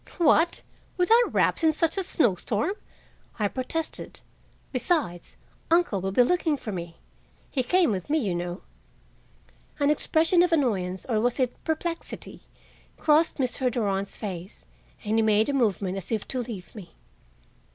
"What, 0.17 0.63
without 0.97 1.31
wraps 1.31 1.61
and 1.61 1.67
in 1.69 1.73
such 1.73 1.95
a 1.95 2.01
snowstorm?" 2.01 2.73
I 3.37 3.47
protested. 3.47 4.21
"Besides, 4.71 5.37
uncle 5.69 6.01
will 6.01 6.11
be 6.11 6.23
looking 6.23 6.57
for 6.57 6.71
me. 6.71 6.95
He 7.51 7.61
came 7.61 7.91
with 7.91 8.09
me, 8.09 8.17
you 8.17 8.33
know." 8.33 8.63
An 9.79 9.91
expression 9.91 10.41
of 10.41 10.51
annoyance, 10.51 11.05
or 11.07 11.19
was 11.21 11.39
it 11.39 11.63
perplexity, 11.63 12.41
crossed 12.97 13.35
Mr. 13.35 13.69
Durand's 13.71 14.17
face, 14.17 14.65
and 15.05 15.19
he 15.19 15.21
made 15.21 15.49
a 15.49 15.53
movement 15.53 15.97
as 15.99 16.11
if 16.11 16.27
to 16.29 16.39
leave 16.41 16.73
me. 16.73 16.95